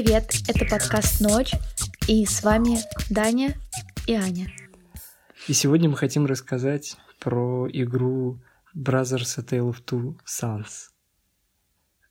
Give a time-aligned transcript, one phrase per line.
[0.00, 0.32] привет!
[0.46, 1.54] Это подкаст «Ночь»,
[2.06, 2.78] и с вами
[3.10, 3.56] Даня
[4.06, 4.48] и Аня.
[5.48, 8.40] И сегодня мы хотим рассказать про игру
[8.76, 10.90] Brothers A Tale of Two Sons.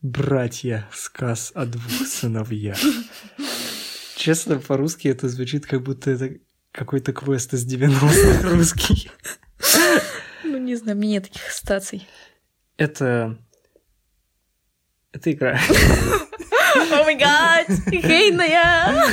[0.02, 2.78] Братья, сказ о двух сыновьях.
[4.18, 6.42] Честно, по-русски это звучит, как будто это
[6.74, 9.10] какой-то квест из 90-х русский.
[10.44, 12.06] Ну, не знаю, мне нет таких ассоциаций.
[12.76, 13.38] Это...
[15.14, 15.58] Это игра.
[16.78, 19.08] О май гад, хейная!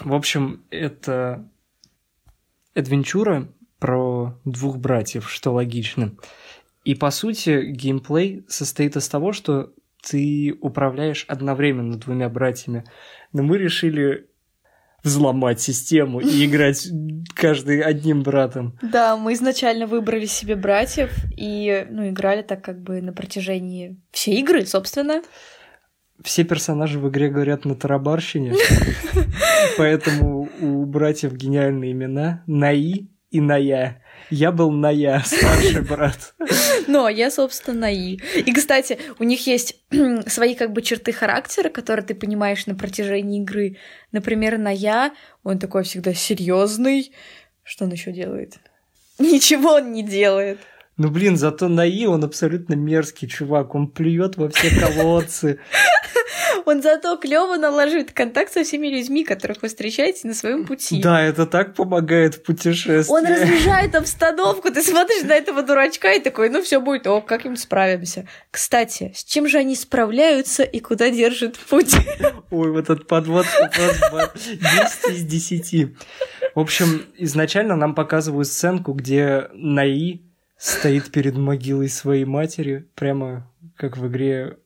[0.00, 1.48] В общем, это
[2.74, 6.16] адвенчура про двух братьев, что логично.
[6.84, 12.84] И по сути, геймплей состоит из того, что ты управляешь одновременно двумя братьями.
[13.32, 14.27] Но мы решили
[15.08, 16.88] взломать систему и играть
[17.34, 18.78] каждый одним братом.
[18.82, 24.40] Да, мы изначально выбрали себе братьев и ну, играли так как бы на протяжении всей
[24.40, 25.22] игры, собственно.
[26.22, 28.54] Все персонажи в игре говорят на тарабарщине,
[29.78, 34.02] поэтому у братьев гениальные имена Наи и Ная.
[34.30, 36.34] Я был Ная, старший брат.
[36.86, 38.18] Но я, собственно, Наи.
[38.34, 39.76] И, кстати, у них есть
[40.26, 43.76] свои как бы черты характера, которые ты понимаешь на протяжении игры.
[44.12, 45.12] Например, Ная,
[45.42, 47.12] он такой всегда серьезный.
[47.62, 48.58] Что он еще делает?
[49.18, 50.58] Ничего он не делает.
[50.98, 55.60] Ну блин, зато Наи, он абсолютно мерзкий чувак, он плюет во все колодцы.
[56.64, 61.00] Он зато клево наложит контакт со всеми людьми, которых вы встречаете на своем пути.
[61.00, 63.10] Да, это так помогает в путешествии.
[63.10, 67.60] Он разряжает обстановку, ты смотришь на этого дурачка и такой, ну все будет, о, как-нибудь
[67.60, 68.28] справимся.
[68.50, 71.94] Кстати, с чем же они справляются и куда держат путь?
[72.50, 73.46] Ой, вот этот подвод
[74.10, 75.96] вопрос 10 из 10.
[76.54, 80.27] В общем, изначально нам показывают сценку, где Наи
[80.58, 84.58] стоит перед могилой своей матери, прямо как в игре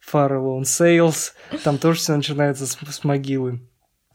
[0.00, 1.32] Far Alone Sales.
[1.64, 3.68] Там тоже все начинается с, с могилы.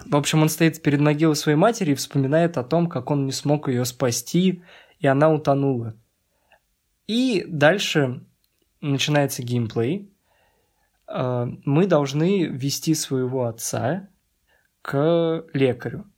[0.05, 3.31] В общем, он стоит перед могилой своей матери и вспоминает о том, как он не
[3.31, 4.63] смог ее спасти,
[4.99, 5.95] и она утонула.
[7.05, 8.25] И дальше
[8.79, 10.09] начинается геймплей.
[11.05, 14.07] А, мы должны вести своего отца
[14.81, 16.11] к лекарю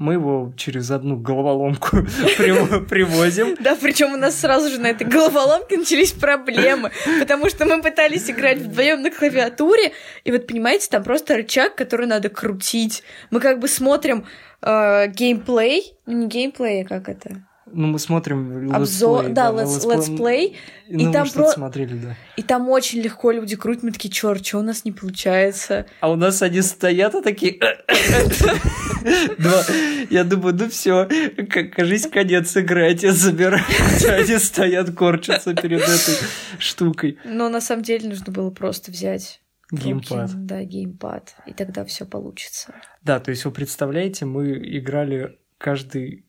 [0.00, 1.98] мы его через одну головоломку
[2.38, 3.54] привозим.
[3.60, 6.90] Да, причем у нас сразу же на этой головоломке начались проблемы,
[7.20, 9.92] потому что мы пытались играть вдвоем на клавиатуре,
[10.24, 13.02] и вот понимаете, там просто рычаг, который надо крутить.
[13.30, 14.24] Мы как бы смотрим
[14.62, 17.42] э, геймплей, ну не геймплей, а как это?
[17.72, 20.56] Ну, мы смотрим обзор, да, да let's, let's play,
[20.88, 21.50] и ну, там про...
[21.50, 22.16] смотрели, да.
[22.36, 25.86] И там очень легко люди крутят, мы такие, черт, что у нас не получается?
[26.00, 27.58] А у нас они стоят, а такие...
[30.10, 31.08] Я думаю, ну все,
[31.48, 33.64] кажись, конец играть, я забираю.
[34.08, 36.16] Они стоят, корчатся перед этой
[36.58, 37.18] штукой.
[37.24, 40.46] Но на самом деле нужно было просто взять Геймпад.
[40.46, 41.34] Да, геймпад.
[41.46, 42.74] И тогда все получится.
[43.02, 46.26] Да, то есть вы представляете, мы играли каждый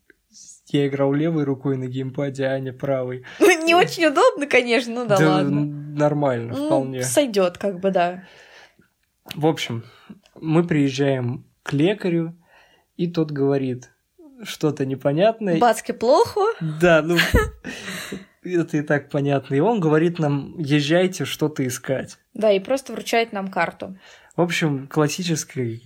[0.74, 3.24] я играл левой рукой на геймпаде, а Аня правой.
[3.40, 5.66] Не очень удобно, конечно, ну да, да ладно.
[5.66, 7.04] Нормально, ну, вполне.
[7.04, 8.24] Сойдет, как бы, да.
[9.36, 9.84] В общем,
[10.36, 12.36] мы приезжаем к лекарю,
[12.98, 13.92] и тот говорит
[14.44, 15.60] что-то непонятное.
[15.60, 16.42] Бацки плохо?
[16.60, 17.18] Да, ну
[18.44, 19.56] это и так понятно.
[19.56, 22.18] И он говорит нам, езжайте что-то искать.
[22.34, 23.98] Да, и просто вручает нам карту.
[24.36, 25.80] В общем, классическое,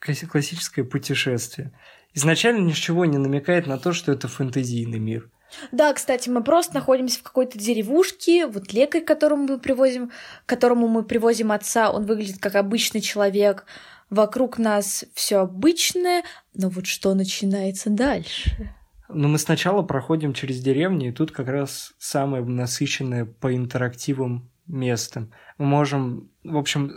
[0.00, 1.72] классическое путешествие
[2.14, 5.30] изначально ничего не намекает на то, что это фэнтезийный мир.
[5.72, 8.46] Да, кстати, мы просто находимся в какой-то деревушке.
[8.46, 10.10] Вот лекарь, которому мы привозим,
[10.46, 13.64] которому мы привозим отца, он выглядит как обычный человек.
[14.10, 16.22] Вокруг нас все обычное,
[16.54, 18.74] но вот что начинается дальше?
[19.08, 25.32] Ну, мы сначала проходим через деревню, и тут как раз самое насыщенное по интерактивам местом.
[25.56, 26.92] Мы можем, в общем,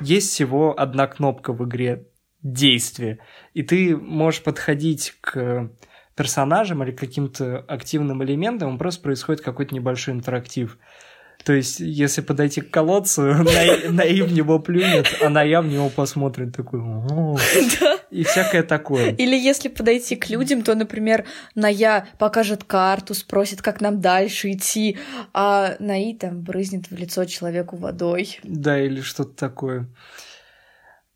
[0.00, 2.06] есть всего одна кнопка в игре
[2.44, 3.18] действие.
[3.54, 5.70] И ты можешь подходить к
[6.14, 10.78] персонажам или каким-то активным элементам, просто происходит какой-то небольшой интерактив.
[11.44, 13.22] То есть, если подойти к колодцу,
[13.90, 16.80] Наив в него плюнет, а Ная в него посмотрит такой...
[18.10, 19.10] И всякое такое.
[19.10, 24.96] Или если подойти к людям, то, например, Ная покажет карту, спросит, как нам дальше идти,
[25.32, 28.38] а Наи там брызнет в лицо человеку водой.
[28.44, 29.88] Да, или что-то такое.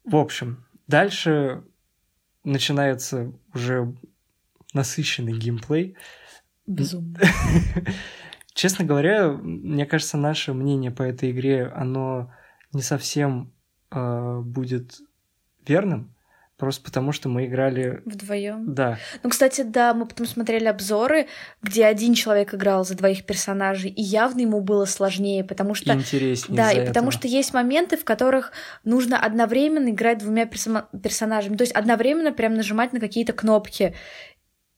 [0.04, 1.62] В общем, Дальше
[2.44, 3.94] начинается уже
[4.72, 5.96] насыщенный геймплей.
[6.66, 7.20] Безумно.
[8.54, 12.32] Честно говоря, мне кажется, наше мнение по этой игре, оно
[12.72, 13.52] не совсем
[13.90, 14.98] э, будет
[15.66, 16.16] верным,
[16.58, 18.02] Просто потому, что мы играли...
[18.04, 18.74] Вдвоем.
[18.74, 18.98] Да.
[19.22, 21.28] Ну, кстати, да, мы потом смотрели обзоры,
[21.62, 25.94] где один человек играл за двоих персонажей, и явно ему было сложнее, потому что...
[25.94, 27.20] Интереснее Да, и потому этого.
[27.20, 28.50] что есть моменты, в которых
[28.82, 31.56] нужно одновременно играть двумя персона- персонажами.
[31.56, 33.94] То есть одновременно прям нажимать на какие-то кнопки.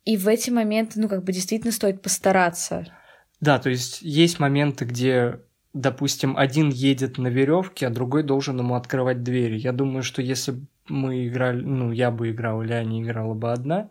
[0.04, 2.86] И в эти моменты, ну, как бы действительно стоит постараться.
[3.40, 5.40] Да, то есть есть моменты, где,
[5.72, 9.56] допустим, один едет на веревке, а другой должен ему открывать двери.
[9.56, 10.56] Я думаю, что если
[10.90, 13.90] мы играли, ну, я бы играл, или Аня играла бы одна,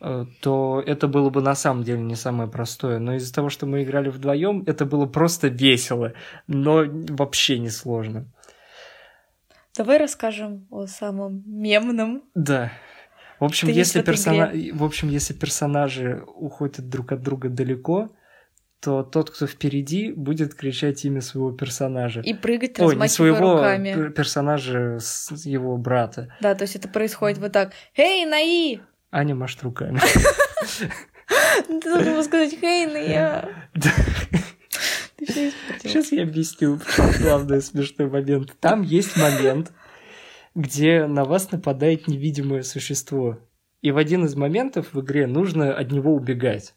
[0.00, 2.98] э, то это было бы на самом деле не самое простое.
[2.98, 6.12] Но из-за того, что мы играли вдвоем, это было просто весело,
[6.46, 8.26] но вообще не сложно.
[9.76, 12.22] Давай расскажем о самом мемном.
[12.34, 12.72] Да.
[13.38, 14.50] В общем, если персона...
[14.72, 18.08] в общем, если персонажи уходят друг от друга далеко,
[18.80, 22.20] то тот, кто впереди, будет кричать имя своего персонажа.
[22.20, 23.88] И прыгать, Ой, не своего руками.
[23.94, 26.34] пер- персонажа, с его брата.
[26.40, 27.72] Да, то есть это происходит вот так.
[27.96, 28.80] «Эй, Наи!»
[29.10, 30.00] Аня машет руками.
[31.66, 33.48] Ты должен был сказать «Эй, Ная!»
[35.82, 36.80] Сейчас я объясню,
[37.20, 38.54] главный смешной момент.
[38.60, 39.72] Там есть момент,
[40.54, 43.38] где на вас нападает невидимое существо.
[43.82, 46.74] И в один из моментов в игре нужно от него убегать.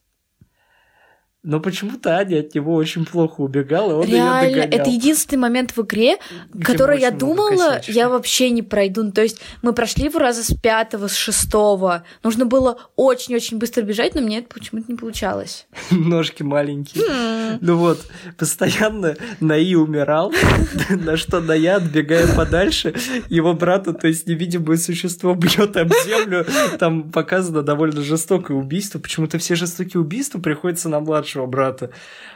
[1.44, 4.80] Но почему-то Аня от него очень плохо убегала, он Реально, ее догонял.
[4.82, 6.18] это единственный момент в игре,
[6.54, 9.04] Где который я думала, я вообще не пройду.
[9.04, 12.04] Ну, То есть мы прошли его раза с пятого, с шестого.
[12.22, 15.66] Нужно было очень-очень быстро бежать, но мне это почему-то не получалось.
[15.90, 17.04] Ножки маленькие.
[17.04, 17.58] Хм.
[17.60, 18.06] Ну вот,
[18.38, 20.32] постоянно Наи умирал,
[20.90, 22.94] на что Ная, отбегая подальше,
[23.30, 26.46] его брата, то есть невидимое существо, бьет об землю.
[26.78, 29.00] Там показано довольно жестокое убийство.
[29.00, 31.00] Почему-то все жестокие убийства приходятся на
[31.32, 31.92] младшего брата.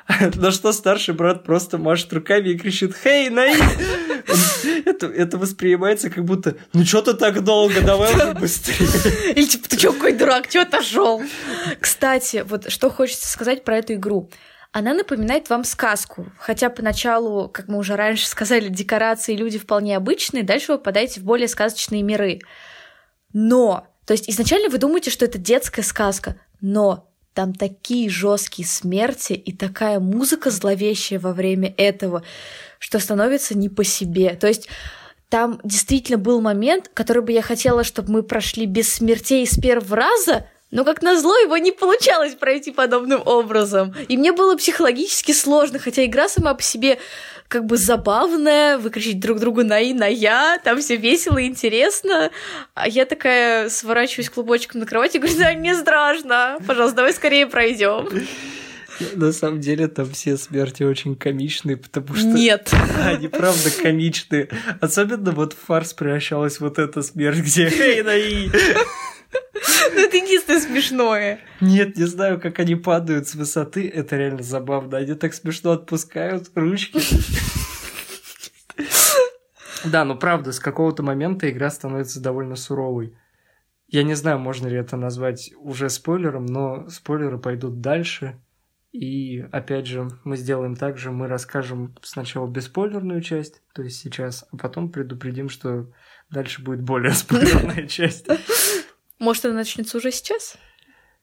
[0.35, 3.55] На что старший брат просто машет руками и кричит «Хей, Наи!»
[4.85, 7.81] это, это воспринимается как будто «Ну что ты так долго?
[7.81, 11.21] Давай быстрее!» Или типа, ты чё, какой дурак, чё отошел?
[11.79, 14.29] Кстати, вот что хочется сказать про эту игру.
[14.71, 16.27] Она напоминает вам сказку.
[16.37, 21.23] Хотя поначалу, как мы уже раньше сказали, декорации люди вполне обычные, дальше вы попадаете в
[21.23, 22.39] более сказочные миры.
[23.31, 29.33] Но, то есть изначально вы думаете, что это детская сказка, но там такие жесткие смерти
[29.33, 32.23] и такая музыка зловещая во время этого,
[32.79, 34.35] что становится не по себе.
[34.35, 34.69] То есть
[35.29, 39.97] там действительно был момент, который бы я хотела, чтобы мы прошли без смертей с первого
[39.97, 43.93] раза, но как назло его не получалось пройти подобным образом.
[44.07, 46.99] И мне было психологически сложно, хотя игра сама по себе
[47.47, 52.31] как бы забавная, выкричить друг другу на и, на я, там все весело и интересно.
[52.73, 57.47] А я такая сворачиваюсь клубочком на кровати и говорю, да, мне страшно, пожалуйста, давай скорее
[57.47, 58.09] пройдем.
[59.13, 62.27] На самом деле там все смерти очень комичные, потому что...
[62.27, 62.71] Нет.
[63.03, 64.49] Они правда комичные.
[64.79, 68.49] Особенно вот в фарс превращалась вот эта смерть, где «Эй, Наи!»
[70.35, 71.39] Единственное смешное.
[71.61, 73.87] Нет, не знаю, как они падают с высоты.
[73.87, 74.97] Это реально забавно.
[74.97, 76.99] Они так смешно отпускают ручки.
[79.85, 83.15] Да, ну правда, с какого-то момента игра становится довольно суровой.
[83.87, 88.41] Я не знаю, можно ли это назвать уже спойлером, но спойлеры пойдут дальше.
[88.91, 94.45] И опять же, мы сделаем так же, мы расскажем сначала бесспойлерную часть, то есть сейчас,
[94.51, 95.91] а потом предупредим, что
[96.29, 98.25] дальше будет более спойлерная часть.
[99.19, 100.57] Может, она начнется уже сейчас?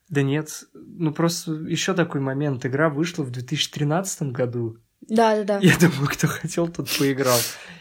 [0.09, 2.67] Да нет, ну просто еще такой момент.
[2.67, 4.79] Игра вышла в 2013 году.
[5.01, 5.59] Да, да, да.
[5.61, 7.39] Я думаю, кто хотел, тот поиграл.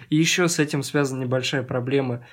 [0.10, 2.26] И еще с этим связана небольшая проблема.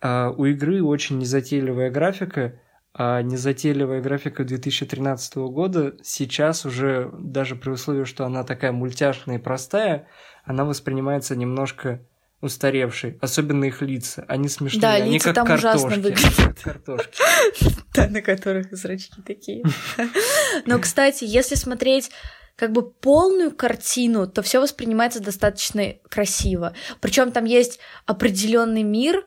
[0.00, 2.60] А, у игры очень незатейливая графика,
[2.94, 9.42] а незатейливая графика 2013 года сейчас уже, даже при условии, что она такая мультяшная и
[9.42, 10.08] простая,
[10.44, 12.06] она воспринимается немножко
[12.42, 13.16] устаревшей.
[13.22, 14.24] Особенно их лица.
[14.28, 16.00] Они смешные, Да, они лица как там ужасно картошки.
[16.00, 16.36] выглядят.
[16.36, 17.22] Как картошки.
[17.94, 19.62] Да, на которых зрачки такие.
[20.66, 22.10] Но, кстати, если смотреть
[22.56, 26.74] как бы полную картину, то все воспринимается достаточно красиво.
[27.00, 29.26] Причем там есть определенный мир,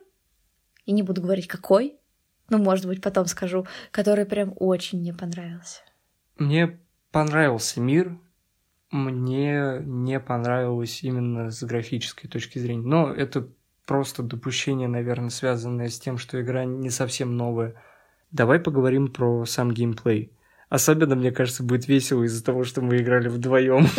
[0.84, 1.96] и не буду говорить какой,
[2.48, 5.80] ну, может быть, потом скажу, который прям очень мне понравился.
[6.38, 6.78] Мне
[7.10, 8.18] понравился мир,
[8.96, 12.86] мне не понравилось именно с графической точки зрения.
[12.86, 13.48] Но это
[13.86, 17.74] просто допущение, наверное, связанное с тем, что игра не совсем новая.
[18.32, 20.32] Давай поговорим про сам геймплей.
[20.68, 23.86] Особенно, мне кажется, будет весело из-за того, что мы играли вдвоем.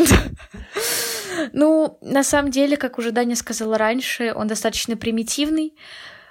[1.53, 5.75] Ну, на самом деле, как уже Даня сказала раньше, он достаточно примитивный,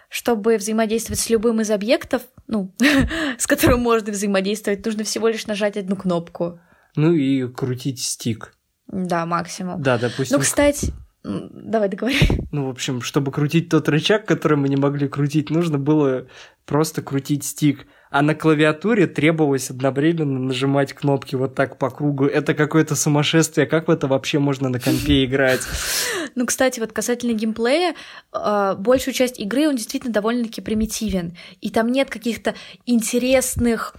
[0.09, 2.75] чтобы взаимодействовать с любым из объектов, ну,
[3.39, 6.61] с которым можно взаимодействовать, нужно всего лишь нажать одну кнопку.
[6.97, 8.56] Ну и крутить стик.
[8.89, 9.83] Да, максимум.
[9.83, 10.37] Да, допустим.
[10.37, 10.93] Ну, кстати,
[11.27, 12.19] Давай договори.
[12.53, 16.27] Ну, в общем, чтобы крутить тот рычаг, который мы не могли крутить, нужно было
[16.65, 17.87] просто крутить стик.
[18.11, 22.27] А на клавиатуре требовалось одновременно нажимать кнопки вот так по кругу.
[22.27, 23.67] Это какое-то сумасшествие.
[23.67, 25.63] Как в это вообще можно на компе играть?
[26.37, 27.95] Ну, кстати, вот касательно геймплея,
[28.33, 31.37] э, большую часть игры он действительно довольно-таки примитивен.
[31.61, 32.55] И там нет каких-то
[32.87, 33.97] интересных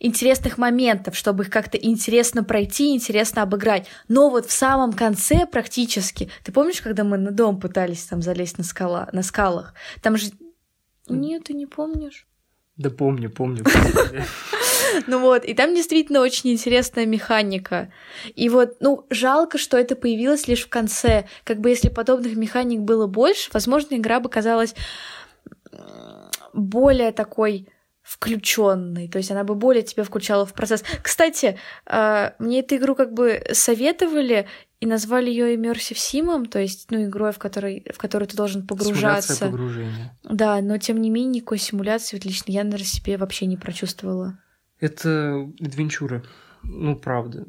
[0.00, 3.86] интересных моментов, чтобы их как-то интересно пройти, интересно обыграть.
[4.08, 8.58] Но вот в самом конце практически, ты помнишь, когда мы на дом пытались там залезть
[8.58, 9.74] на, скала, на скалах?
[10.02, 10.30] Там же...
[11.08, 12.26] Нет, ты не помнишь?
[12.76, 13.64] Да помню, помню.
[15.06, 17.92] Ну вот, и там действительно очень интересная механика.
[18.34, 21.28] И вот, ну, жалко, что это появилось лишь в конце.
[21.44, 24.74] Как бы если подобных механик было больше, возможно, игра бы казалась
[26.54, 27.68] более такой
[28.08, 30.82] включенный, то есть она бы более тебя включала в процесс.
[31.02, 34.48] Кстати, а, мне эту игру как бы советовали
[34.80, 38.66] и назвали ее Immersive Sim, то есть, ну, игрой, в которой, в которой ты должен
[38.66, 39.34] погружаться.
[39.34, 40.18] Симуляция погружения.
[40.24, 44.38] Да, но тем не менее никакой симуляции вот лично я, наверное, себе вообще не прочувствовала.
[44.80, 46.24] Это адвенчура,
[46.62, 47.44] ну, правда.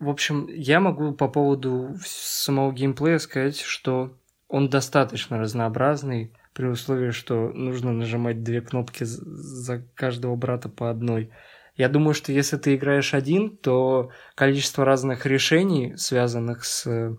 [0.00, 4.16] В общем, я могу по поводу самого геймплея сказать, что
[4.48, 11.30] он достаточно разнообразный, при условии, что нужно нажимать две кнопки за каждого брата по одной.
[11.74, 17.16] Я думаю, что если ты играешь один, то количество разных решений, связанных с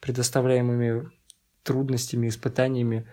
[0.00, 1.10] предоставляемыми
[1.64, 3.06] трудностями, испытаниями,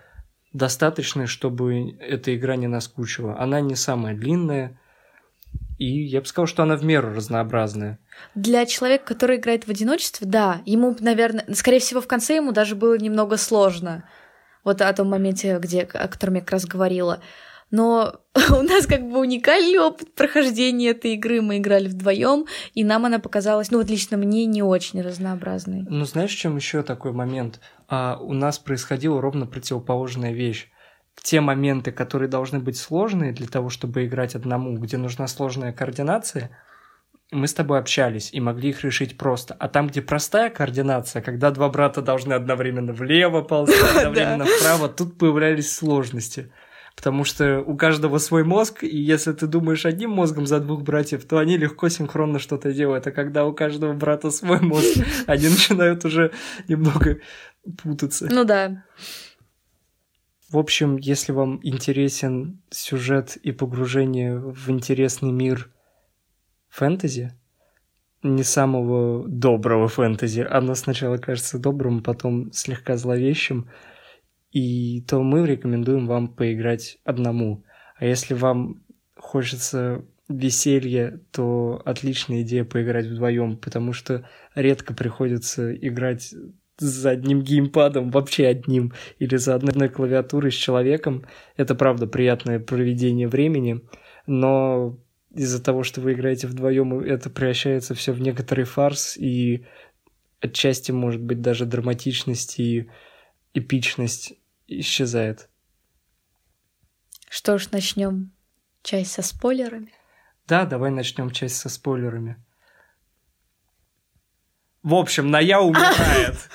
[0.54, 3.38] достаточно, чтобы эта игра не наскучила.
[3.38, 4.80] Она не самая длинная,
[5.76, 7.98] и я бы сказал, что она в меру разнообразная.
[8.34, 12.76] Для человека, который играет в одиночестве, да, ему, наверное, скорее всего, в конце ему даже
[12.76, 14.08] было немного сложно
[14.66, 17.20] вот о том моменте, где, о котором я как раз говорила.
[17.70, 18.20] Но
[18.50, 21.40] у нас как бы уникальный опыт прохождения этой игры.
[21.40, 25.86] Мы играли вдвоем, и нам она показалась, ну вот лично мне, не очень разнообразной.
[25.88, 27.60] Ну знаешь, в чем еще такой момент?
[27.88, 30.68] А, у нас происходила ровно противоположная вещь.
[31.22, 36.50] Те моменты, которые должны быть сложные для того, чтобы играть одному, где нужна сложная координация,
[37.32, 39.54] мы с тобой общались и могли их решить просто.
[39.54, 45.18] А там, где простая координация, когда два брата должны одновременно влево ползти, одновременно вправо, тут
[45.18, 46.52] появлялись сложности.
[46.94, 51.26] Потому что у каждого свой мозг, и если ты думаешь одним мозгом за двух братьев,
[51.26, 53.06] то они легко синхронно что-то делают.
[53.06, 56.32] А когда у каждого брата свой мозг, они начинают уже
[56.68, 57.18] немного
[57.82, 58.28] путаться.
[58.30, 58.84] Ну да.
[60.48, 65.70] В общем, если вам интересен сюжет и погружение в интересный мир–
[66.76, 67.32] фэнтези,
[68.22, 70.46] не самого доброго фэнтези.
[70.48, 73.70] Оно сначала кажется добрым, потом слегка зловещим.
[74.50, 77.64] И то мы рекомендуем вам поиграть одному.
[77.96, 78.82] А если вам
[79.16, 86.34] хочется веселья, то отличная идея поиграть вдвоем, потому что редко приходится играть
[86.78, 91.24] за одним геймпадом, вообще одним, или за одной клавиатурой с человеком.
[91.56, 93.80] Это правда приятное проведение времени,
[94.26, 94.98] но
[95.36, 99.66] из-за того, что вы играете вдвоем, это превращается все в некоторый фарс, и
[100.40, 102.90] отчасти, может быть, даже драматичность и
[103.52, 104.34] эпичность
[104.66, 105.48] исчезает.
[107.28, 108.32] Что ж, начнем
[108.82, 109.92] часть со спойлерами.
[110.46, 112.42] Да, давай начнем часть со спойлерами.
[114.82, 116.36] В общем, Ная умирает.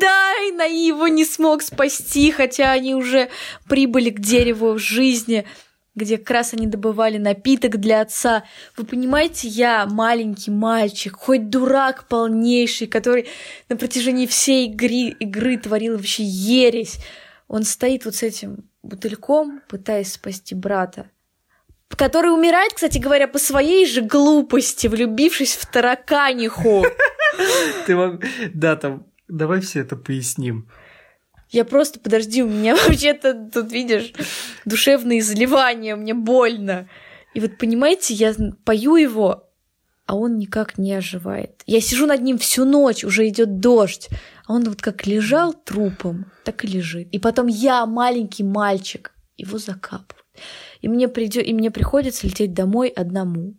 [0.00, 3.30] Да, и Наи его не смог спасти, хотя они уже
[3.68, 5.44] прибыли к дереву жизни
[5.98, 8.44] где как раз они добывали напиток для отца.
[8.76, 13.28] Вы понимаете, я маленький мальчик, хоть дурак полнейший, который
[13.68, 16.98] на протяжении всей игры, игры творил вообще ересь.
[17.48, 21.10] Он стоит вот с этим бутыльком, пытаясь спасти брата,
[21.96, 26.86] который умирает, кстати говоря, по своей же глупости, влюбившись в тараканиху.
[27.86, 28.20] Ты,
[28.54, 30.68] да, там, давай все это поясним.
[31.50, 34.12] Я просто, подожди, у меня вообще-то тут, видишь,
[34.64, 36.88] душевные заливания, мне больно.
[37.34, 39.48] И вот, понимаете, я пою его,
[40.06, 41.62] а он никак не оживает.
[41.66, 44.08] Я сижу над ним всю ночь, уже идет дождь,
[44.46, 47.08] а он вот как лежал трупом, так и лежит.
[47.12, 50.24] И потом я, маленький мальчик, его закапываю.
[50.80, 51.40] И мне, придё...
[51.40, 53.54] и мне приходится лететь домой одному.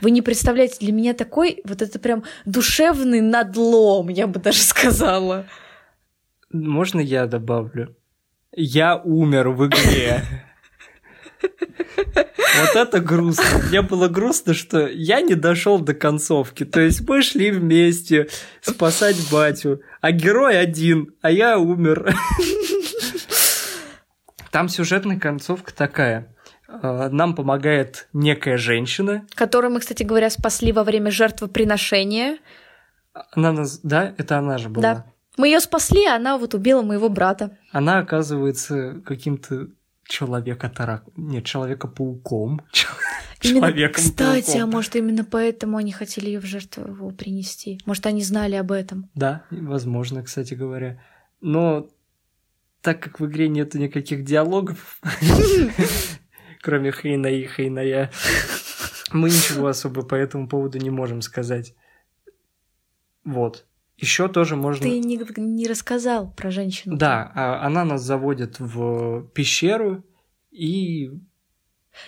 [0.00, 5.46] Вы не представляете, для меня такой, вот это прям душевный надлом, я бы даже сказала.
[6.50, 7.96] Можно я добавлю?
[8.52, 10.24] Я умер в игре.
[11.42, 13.44] Вот это грустно.
[13.68, 16.64] Мне было грустно, что я не дошел до концовки.
[16.64, 18.28] То есть мы шли вместе
[18.60, 22.12] спасать батю, а герой один, а я умер.
[24.50, 26.34] Там сюжетная концовка такая.
[26.66, 29.24] А, нам помогает некая женщина.
[29.34, 32.38] Которую мы, кстати говоря, спасли во время жертвоприношения.
[33.32, 33.78] Она нас...
[33.80, 34.82] Да, это она же была.
[34.82, 35.06] Да.
[35.40, 37.56] Мы ее спасли, а она вот убила моего брата.
[37.72, 39.68] Она оказывается каким-то
[40.04, 41.04] человека-тарак...
[41.16, 42.60] Нет, человека-пауком.
[43.40, 47.80] Человеком Кстати, а может именно поэтому они хотели ее в жертву принести?
[47.86, 49.08] Может, они знали об этом?
[49.14, 51.02] Да, возможно, кстати говоря.
[51.40, 51.88] Но
[52.82, 55.00] так как в игре нету никаких диалогов,
[56.60, 58.10] кроме Хейна и Хейная,
[59.10, 61.74] мы ничего особо по этому поводу не можем сказать.
[63.24, 63.64] Вот.
[64.00, 64.82] Еще тоже можно...
[64.82, 66.96] Ты не, не рассказал про женщину.
[66.96, 70.02] Да, а она нас заводит в пещеру
[70.50, 71.10] и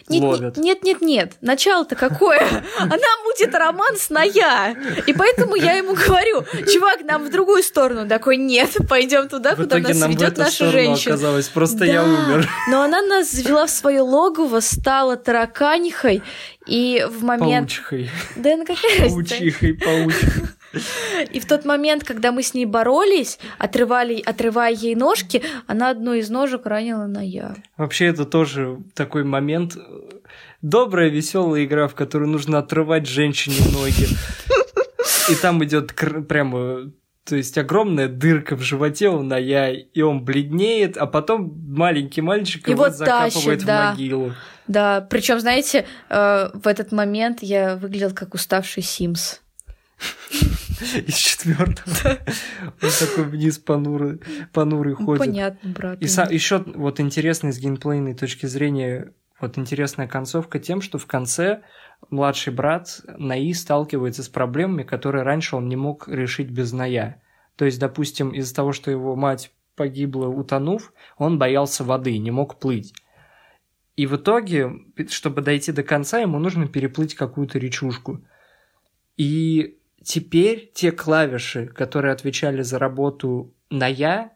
[0.08, 0.56] Нет, ловят.
[0.56, 1.34] нет, нет, нет.
[1.42, 2.40] Начало-то какое?
[2.78, 2.96] Она
[3.26, 4.74] мутит роман с Ная.
[5.06, 8.08] И поэтому я ему говорю, чувак, нам в другую сторону.
[8.08, 11.14] Такой, нет, пойдем туда, в куда нас нам ведет наша женщина.
[11.14, 11.48] оказалось.
[11.48, 12.48] Просто я Да, умер.
[12.70, 16.22] Но она нас завела в свое логово, стала тараканихой,
[16.66, 17.68] и в момент...
[17.68, 18.10] Паучихой.
[18.36, 19.10] Да на какая?
[19.10, 20.48] Паучихой, паучихой.
[21.30, 26.14] И в тот момент, когда мы с ней боролись, отрывали, отрывая ей ножки, она одну
[26.14, 27.56] из ножек ранила на я.
[27.76, 29.76] Вообще, это тоже такой момент.
[30.62, 34.06] Добрая, веселая игра, в которой нужно отрывать женщине ноги.
[35.30, 35.94] И там идет
[36.28, 36.90] прямо
[37.24, 42.66] то есть огромная дырка в животе у Ная, и он бледнеет, а потом маленький мальчик
[42.66, 43.90] его, Его закапывает тащит, в да.
[43.90, 44.32] могилу.
[44.66, 49.40] Да, причем, знаете, э, в этот момент я выглядел как уставший Симс.
[51.06, 52.18] Из четвертого.
[52.82, 54.20] Он такой вниз понурый,
[54.52, 55.20] понурый Ну, ходит.
[55.20, 56.02] понятно, брат.
[56.02, 61.62] И еще вот интересно с геймплейной точки зрения, вот интересная концовка тем, что в конце
[62.10, 67.22] младший брат Наи сталкивается с проблемами, которые раньше он не мог решить без Ная.
[67.56, 72.58] То есть, допустим, из-за того, что его мать погибла, утонув, он боялся воды, не мог
[72.58, 72.92] плыть.
[73.96, 74.72] И в итоге,
[75.08, 78.22] чтобы дойти до конца, ему нужно переплыть какую-то речушку.
[79.16, 84.32] И теперь те клавиши, которые отвечали за работу Ная,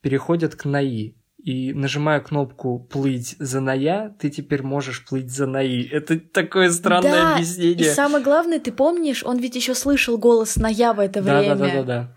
[0.00, 1.14] переходят к Наи.
[1.42, 5.88] И нажимая кнопку «плыть за Ная», ты теперь можешь плыть за Наи.
[5.88, 7.86] Это такое странное да, объяснение.
[7.86, 11.54] И самое главное, ты помнишь, он ведь еще слышал голос Ная в это время.
[11.54, 12.16] да, да, да, да.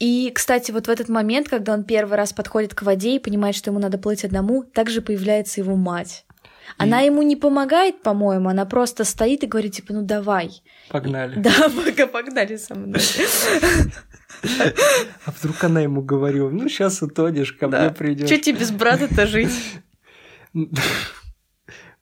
[0.00, 3.56] И, кстати, вот в этот момент, когда он первый раз подходит к воде и понимает,
[3.56, 6.24] что ему надо плыть одному, также появляется его мать.
[6.76, 10.62] Она ему не помогает, по-моему, она просто стоит и говорит, типа, ну давай.
[10.88, 11.40] Погнали.
[11.40, 13.00] Да, пока погнали со мной.
[15.24, 18.28] А вдруг она ему говорила, ну сейчас утонешь, ко мне придешь.
[18.28, 19.50] Че тебе без брата-то жить?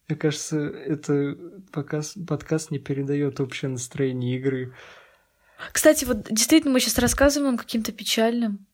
[0.08, 1.36] Мне кажется, это
[1.72, 4.74] показ, подкаст не передает общее настроение игры.
[5.72, 8.66] Кстати, вот действительно мы сейчас рассказываем каким-то печальным.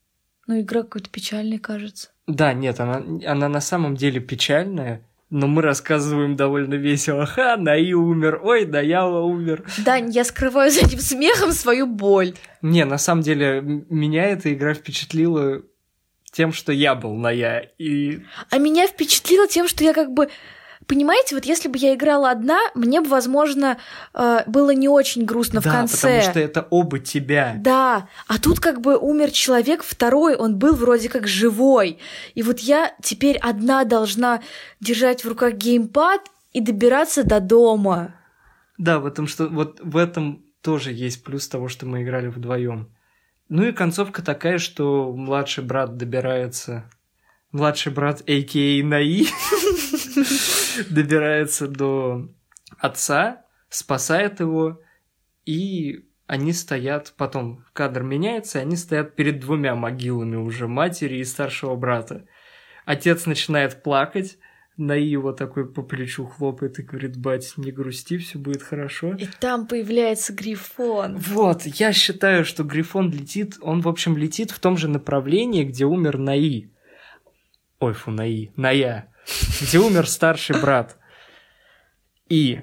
[0.47, 2.11] Ну, игра какой-то печальной, кажется.
[2.27, 7.25] Да, нет, она, она на самом деле печальная, но мы рассказываем довольно весело.
[7.25, 9.65] Ха, Наи умер, ой, Наяла умер.
[9.79, 12.35] Да, я скрываю за этим смехом свою боль.
[12.61, 15.63] Не, на самом деле, меня эта игра впечатлила
[16.31, 20.29] тем, что я был Ная, и А меня впечатлило тем, что я как бы...
[20.87, 23.79] Понимаете, вот если бы я играла одна, мне бы, возможно,
[24.15, 25.97] э, было не очень грустно в да, конце.
[25.97, 27.55] потому что это оба тебя.
[27.59, 31.99] Да, а тут как бы умер человек, второй, он был вроде как живой.
[32.35, 34.43] И вот я теперь одна должна
[34.81, 38.15] держать в руках геймпад и добираться до дома.
[38.79, 42.89] Да, в этом что вот в этом тоже есть плюс того, что мы играли вдвоем.
[43.49, 46.91] Ну и концовка такая, что младший брат добирается,
[47.51, 48.83] младший брат, а.к.а.
[48.83, 49.27] Наи,
[50.91, 52.29] добирается до
[52.79, 54.81] отца, спасает его,
[55.45, 61.25] и они стоят, потом кадр меняется, и они стоят перед двумя могилами уже, матери и
[61.25, 62.27] старшего брата.
[62.85, 64.39] Отец начинает плакать,
[64.79, 69.15] Наи его такой по плечу хлопает и говорит, бать, не грусти, все будет хорошо.
[69.15, 71.19] И там появляется Грифон.
[71.19, 75.85] Вот, я считаю, что Грифон летит, он, в общем, летит в том же направлении, где
[75.85, 76.71] умер Наи.
[77.81, 79.12] Ой, фу, Наи, Ная.
[79.61, 80.97] Где умер старший брат.
[82.29, 82.61] И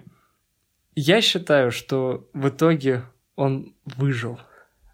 [0.95, 3.04] я считаю, что в итоге
[3.36, 4.39] он выжил.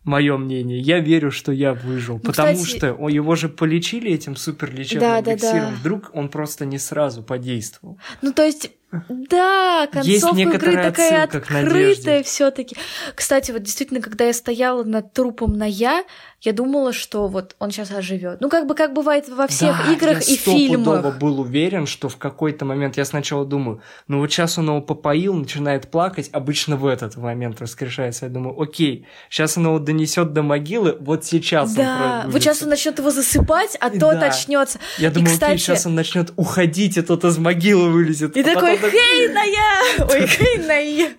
[0.04, 0.80] Мое мнение.
[0.80, 2.16] Я верю, что я выжил.
[2.16, 5.60] Ну, потому кстати- что его же полечили этим суперлечебным Да, да, эликсиром.
[5.72, 5.76] да.
[5.80, 7.98] Вдруг он просто не сразу подействовал.
[8.22, 8.70] Ну, то есть,
[9.10, 12.24] да, Есть концовка игры некоторая такая открытая надежде.
[12.24, 12.76] все таки
[13.16, 16.04] Кстати, вот действительно, когда я стояла над трупом на я,
[16.42, 18.40] я думала, что вот он сейчас оживет.
[18.40, 21.18] Ну, как бы как бывает во всех Да, играх я и фильмах.
[21.18, 25.34] был уверен, что в какой-то момент я сначала думаю, ну вот сейчас он его попоил,
[25.34, 28.26] начинает плакать, обычно в этот момент воскрешается.
[28.26, 32.32] Я думаю, окей, сейчас он его донесет до могилы, вот сейчас он Да, пробудится.
[32.32, 34.28] вот сейчас он начнет его засыпать, а И тот да.
[34.28, 34.80] очнется.
[35.00, 38.38] Я И, думаю, кстати- окей, сейчас он начнет уходить, и тот из могилы вылезет.
[38.38, 40.08] И А такой, потом хей, Ная!
[40.10, 41.14] Ой, хей, Ная!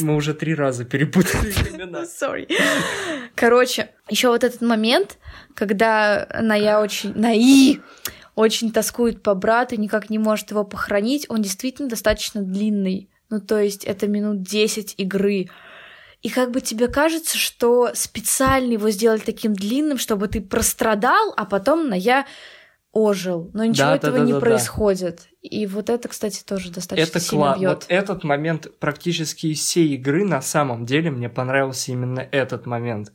[0.00, 2.02] Мы уже три раза перепутали имена.
[2.02, 2.48] Sorry.
[3.34, 5.18] Короче, еще вот этот момент,
[5.54, 7.12] когда Ная очень...
[7.14, 7.80] Наи
[8.34, 13.08] очень тоскует по брату, никак не может его похоронить, он действительно достаточно длинный.
[13.30, 15.50] Ну, то есть это минут 10 игры.
[16.22, 21.44] И как бы тебе кажется, что специально его сделали таким длинным, чтобы ты прострадал, а
[21.44, 22.26] потом на я
[22.94, 23.50] ожил.
[23.52, 24.46] Но ничего Да, да, этого да, не да, да.
[24.46, 25.28] происходит.
[25.42, 27.60] И вот это, кстати, тоже достаточно Это сильно классно.
[27.60, 27.70] бьет.
[27.70, 33.12] Вот этот момент практически из всей игры на самом деле мне понравился именно этот момент.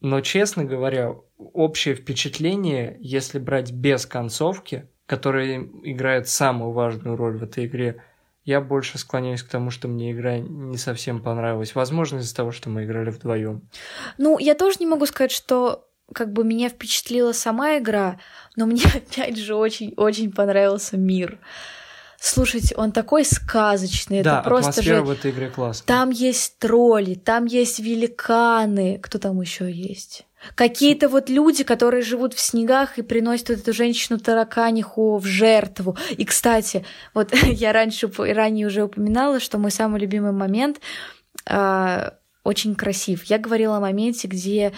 [0.00, 7.42] Но, честно говоря, общее впечатление, если брать без концовки, которая играет самую важную роль в
[7.42, 8.02] этой игре,
[8.44, 11.74] я больше склоняюсь к тому, что мне игра не совсем понравилась.
[11.74, 13.68] Возможно, из-за того, что мы играли вдвоем.
[14.18, 18.18] Ну, я тоже не могу сказать, что как бы меня впечатлила сама игра,
[18.56, 21.38] но мне опять же очень-очень понравился мир.
[22.18, 25.02] Слушайте, он такой сказочный, да, это просто атмосфера же...
[25.02, 25.86] в этой игре классная.
[25.86, 28.98] Там есть тролли, там есть великаны.
[29.02, 30.26] Кто там еще есть?
[30.54, 35.96] Какие-то вот люди, которые живут в снегах и приносят вот эту женщину тараканиху в жертву.
[36.16, 40.80] И, кстати, вот я раньше ранее уже упоминала, что мой самый любимый момент
[41.48, 42.14] а,
[42.44, 43.24] очень красив.
[43.24, 44.72] Я говорила о моменте, где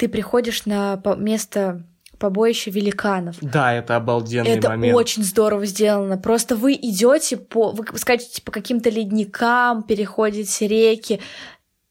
[0.00, 1.86] ты приходишь на место
[2.18, 3.36] побоища великанов.
[3.42, 4.96] Да, это обалденный Это момент.
[4.96, 6.16] очень здорово сделано.
[6.16, 11.20] Просто вы идете по, вы скачете по каким-то ледникам, переходите реки,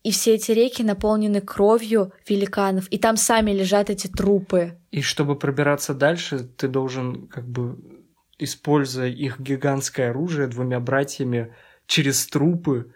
[0.02, 4.80] и все эти реки наполнены кровью великанов, и там сами лежат эти трупы.
[4.89, 7.78] И чтобы пробираться дальше, ты должен, как бы,
[8.39, 11.54] используя их гигантское оружие двумя братьями
[11.86, 12.91] через трупы,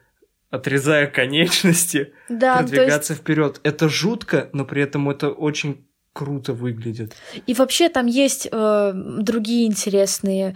[0.53, 3.59] отрезая конечности, Да, то есть продвигаться вперед.
[3.63, 7.13] Это жутко, но при этом это очень круто выглядит.
[7.47, 10.55] И вообще там есть э, другие интересные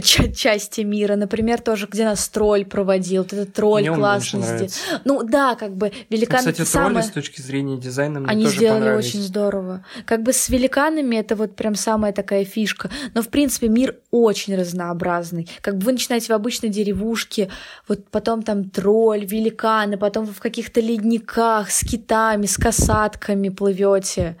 [0.00, 1.16] ча- части мира.
[1.16, 3.22] Например, тоже, где нас тролль проводил.
[3.22, 4.00] Вот этот тролль Мне сделал.
[4.44, 4.78] нравится.
[5.04, 7.04] Ну да, как бы Ну, великан Кстати, это тролли самое...
[7.04, 9.08] с точки зрения дизайна мне Они тоже сделали понравились.
[9.08, 9.84] очень здорово.
[10.06, 12.88] Как бы с великанами это вот прям самая такая фишка.
[13.14, 15.48] Но, в принципе, мир очень разнообразный.
[15.62, 17.50] Как бы вы начинаете в обычной деревушке,
[17.88, 24.36] вот потом там тролль, великаны, потом вы в каких-то ледниках с китами, с касатками плывете.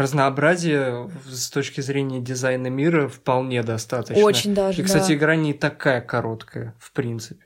[0.00, 4.24] Разнообразие с точки зрения дизайна мира вполне достаточно.
[4.24, 5.14] Очень даже, И, кстати, да.
[5.14, 7.44] игра не такая короткая, в принципе.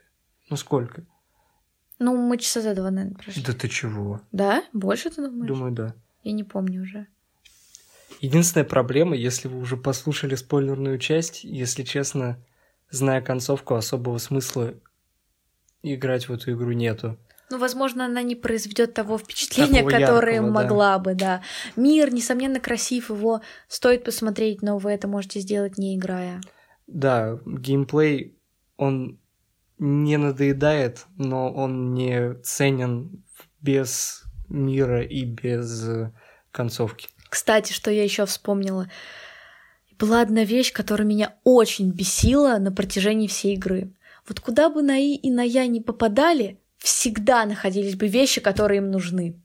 [0.49, 1.03] Ну сколько?
[1.99, 3.43] Ну, мы часа за два, наверное, прошли.
[3.43, 4.21] Да ты чего?
[4.31, 4.63] Да?
[4.71, 5.47] Больше ты думаешь?
[5.49, 5.95] Думаю, да.
[6.23, 7.07] Я не помню уже.
[8.21, 12.37] Единственная проблема, если вы уже послушали спойлерную часть, если честно,
[12.89, 14.75] зная концовку, особого смысла
[15.83, 17.17] играть в эту игру нету.
[17.51, 20.61] Ну, возможно, она не произведет того впечатления, Такого которое яркого, да.
[20.61, 21.41] могла бы, да.
[21.75, 26.41] Мир, несомненно, красив, его стоит посмотреть, но вы это можете сделать не играя.
[26.87, 28.37] Да, геймплей,
[28.77, 29.19] он
[29.77, 33.23] не надоедает, но он не ценен
[33.61, 35.87] без мира и без
[36.51, 37.09] концовки.
[37.29, 38.89] Кстати, что я еще вспомнила.
[39.99, 43.93] Была одна вещь, которая меня очень бесила на протяжении всей игры.
[44.27, 49.35] Вот куда бы Наи и Ная не попадали, всегда находились бы вещи, которые им нужны.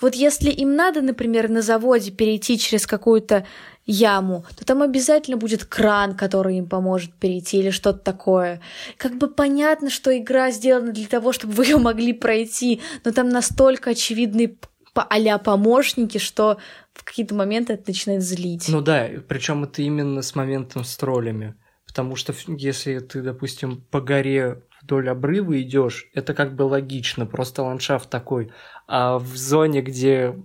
[0.00, 3.46] Вот если им надо, например, на заводе перейти через какую-то
[3.86, 8.60] яму, то там обязательно будет кран, который им поможет перейти или что-то такое.
[8.96, 13.28] Как бы понятно, что игра сделана для того, чтобы вы ее могли пройти, но там
[13.28, 14.56] настолько очевидные
[14.94, 16.58] по а помощники, что
[16.92, 18.68] в какие-то моменты это начинает злить.
[18.68, 21.56] Ну да, причем это именно с моментом с троллями.
[21.86, 27.62] Потому что если ты, допустим, по горе вдоль обрыва идешь, это как бы логично, просто
[27.62, 28.52] ландшафт такой.
[28.86, 30.36] А в зоне, где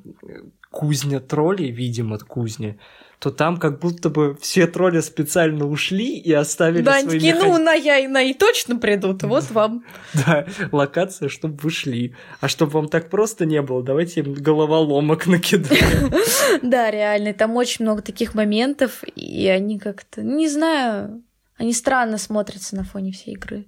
[0.71, 2.78] кузня троллей, видимо, кузня,
[3.19, 7.58] то там как будто бы все тролли специально ушли и оставили да, свои такие, ну,
[7.58, 9.84] Ная и Наи точно придут, вот вам.
[10.13, 12.15] Да, локация, чтобы вы шли.
[12.39, 16.13] А чтобы вам так просто не было, давайте им головоломок накидаем.
[16.62, 21.21] Да, реально, там очень много таких моментов, и они как-то, не знаю,
[21.58, 23.65] они странно смотрятся на фоне всей игры.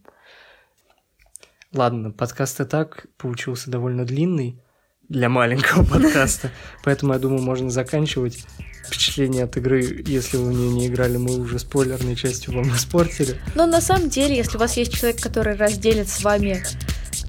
[1.73, 4.62] Ладно, подкаст и так получился довольно длинный
[5.07, 6.51] для маленького подкаста,
[6.84, 8.43] поэтому я думаю, можно заканчивать.
[8.86, 13.39] Впечатление от игры, если вы в нее не играли, мы уже спойлерной частью вам испортили.
[13.55, 16.62] Но на самом деле, если у вас есть человек, который разделит с вами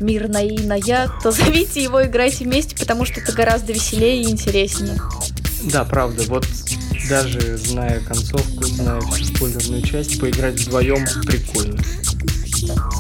[0.00, 4.22] мир на и на я, то зовите его, играйте вместе, потому что это гораздо веселее
[4.22, 4.98] и интереснее.
[5.70, 6.48] Да, правда, вот
[7.08, 11.78] даже зная концовку, зная всю спойлерную часть, поиграть вдвоем прикольно.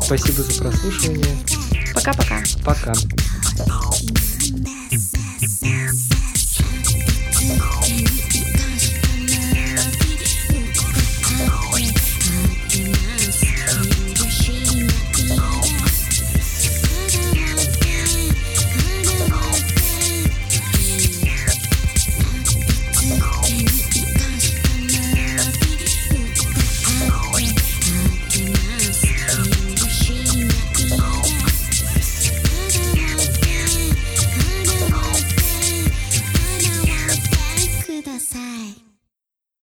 [0.04, 1.38] Спасибо за прослушивание.
[1.94, 2.42] Пока-пока.
[2.64, 2.92] Пока.
[2.92, 4.31] Remember